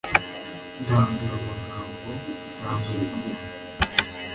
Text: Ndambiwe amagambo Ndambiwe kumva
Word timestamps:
Ndambiwe 0.81 1.35
amagambo 1.39 2.09
Ndambiwe 2.55 3.03
kumva 3.11 3.45